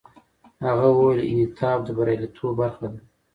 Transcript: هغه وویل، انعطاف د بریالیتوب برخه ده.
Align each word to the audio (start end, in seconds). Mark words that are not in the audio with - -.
هغه 0.65 0.87
وویل، 0.91 1.21
انعطاف 1.31 1.79
د 1.83 1.87
بریالیتوب 1.97 2.51
برخه 2.61 2.85
ده. 2.91 2.99